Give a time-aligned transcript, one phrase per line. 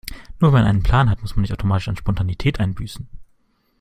[0.39, 3.07] Nur weil man einen Plan hat, muss man nicht automatisch an Spontanität einbüßen.